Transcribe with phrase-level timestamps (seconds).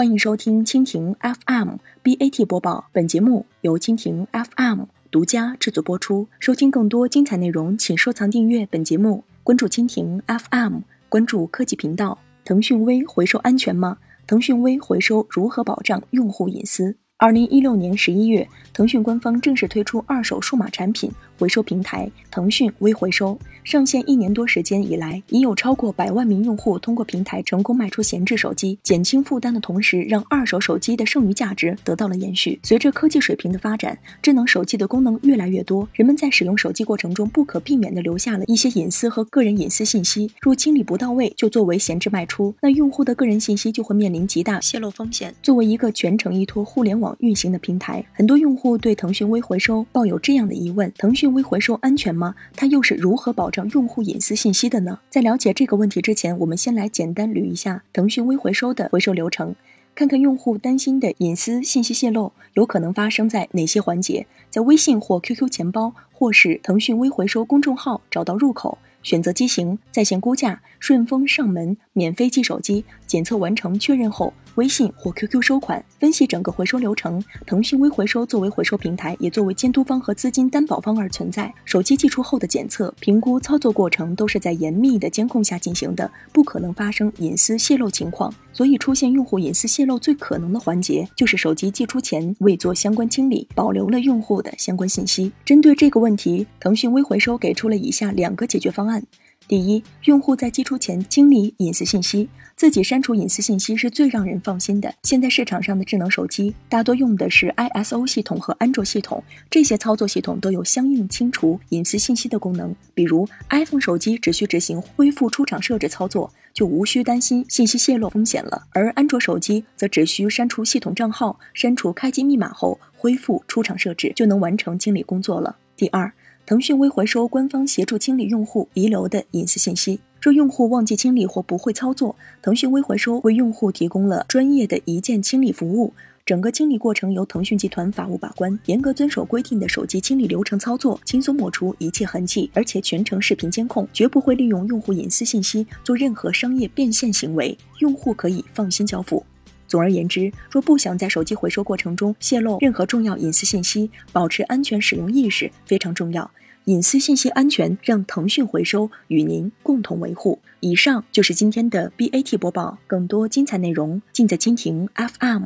[0.00, 6.26] 欢迎收听蜻蜓 FM BAT 播报，本节目由蜻蜓 FM 独家制作播出。
[6.38, 10.78] 收听更多精彩内容，请收藏订阅本节目，关注蜻蜓 FM，
[11.10, 12.18] 关注科技频道。
[12.46, 13.98] 腾讯微回收安全吗？
[14.26, 16.96] 腾讯微回收如何保障用户隐私？
[17.20, 23.38] 二零一六年十一月，腾讯官方正式推出二手数码产品回收平台“腾讯微回收”。
[23.62, 32.58] 上线一年多时间以来，已有超过百万名用户通过平台成功卖出闲置手机，减轻负担的同时，让二手手机的剩余价值得到了延续。
[32.62, 40.32] 随着科技水平的发展，智能手机的功能越来越多，人们在使用手机过程中不可避免地留下了一些隐私和个人隐私信息。
[40.40, 45.34] 若清理不到位，就作为闲置卖出，那用户的个人信息就会面临极大泄露风险。
[45.42, 52.34] 作为一个全程依托互联网运行的平台，很多用户对腾讯微回收抱有这样的疑问：腾讯微回收安全吗？
[52.54, 54.98] 它又是如何保障用户隐私信息的呢？
[55.10, 59.54] 在了解这个问题之前，我们先来简单捋一下腾讯微回收的回收流程，
[59.94, 64.26] 看看用户担心的隐私信息泄露有可能发生在哪些环节。
[64.50, 68.78] 在微信或 QQ 钱包，或是腾讯微回收公众号找到入口。
[69.02, 75.82] 选择机型，在线估价，顺丰上门免费寄手机，检测完成确认后，微信或 QQ 收款。
[75.98, 81.50] 分析整个回收流程，腾讯微回收作为回收平台，也作为监督方和资金担保方而存在。
[81.64, 88.30] 手机寄出后的检测、评估、操作过程都是在严密的监控下进行的，不可能发生隐私泄露情况。
[88.52, 95.32] 所以，出现用户隐私泄露最可能的环节，就是手机寄出前未做相关清理，保留了用户的相关信息。
[95.42, 99.02] 针对这个问题，腾讯微回收给出了以下两个解决方案。
[99.48, 104.94] 第一，用户在寄出前清理隐私信息，自己删除隐私信息是最让人放心的。
[105.02, 112.72] 现在市场上的智能手机大多用的是 ISO 系统和安卓系统，这些操作系统都有相应清除隐私信息的功能。
[112.94, 125.56] 比如 iPhone 手机只需执行恢复出厂设置操作，就无需担心信息泄露风险了；而安卓手机则只需删除系统账号、删除开机密码后，恢复出厂设置就能完成清理工作了。
[125.76, 126.12] 第二。
[126.50, 130.00] 腾讯微回收官方协助清理用户遗留的隐私信息。
[130.20, 135.94] 若用户忘记清理或不会操作，腾讯微回收为用户提供了专业的一键清理服务。
[136.26, 149.24] 整个清理过程由腾讯集团法务把关，严格遵守规定的手机清理流程操作，轻松抹除一切痕迹，而且全程视频监控，绝不会利用用户隐私信息做任何商业变现行为，用户可以放心交付。
[149.70, 156.28] 总而言之，若不想在手机回收过程中泄露任何重要隐私信息，保持安全使用意识非常重要。
[156.64, 160.40] 隐私信息安全，让腾讯回收与您共同维护。
[160.58, 165.44] 以上就是今天的 BAT 播报，更多精彩内容尽在蜻蜓 FM。